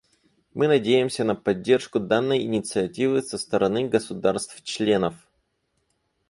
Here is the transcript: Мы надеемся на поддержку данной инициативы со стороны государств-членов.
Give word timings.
Мы 0.55 0.67
надеемся 0.67 1.23
на 1.23 1.35
поддержку 1.35 1.99
данной 1.99 2.41
инициативы 2.41 3.21
со 3.21 3.37
стороны 3.37 3.87
государств-членов. 3.87 5.13